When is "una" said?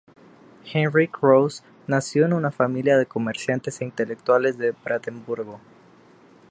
2.33-2.49